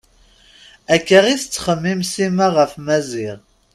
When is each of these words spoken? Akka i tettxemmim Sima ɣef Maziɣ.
Akka 0.95 1.19
i 1.33 1.35
tettxemmim 1.41 2.01
Sima 2.11 2.47
ɣef 2.57 2.71
Maziɣ. 2.85 3.37